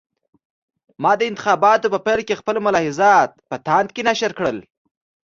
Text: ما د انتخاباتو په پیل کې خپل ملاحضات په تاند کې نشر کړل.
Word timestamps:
ما 1.03 1.11
د 1.17 1.21
انتخاباتو 1.29 1.91
په 1.93 1.99
پیل 2.05 2.21
کې 2.27 2.39
خپل 2.41 2.55
ملاحضات 2.65 3.29
په 3.49 3.55
تاند 3.67 3.87
کې 3.95 4.01
نشر 4.09 4.31
کړل. 4.39 4.57